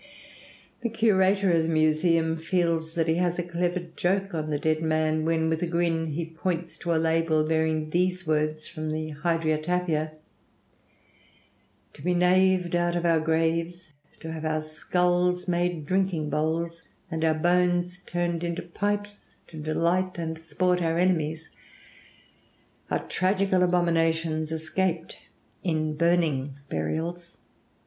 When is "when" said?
5.25-5.47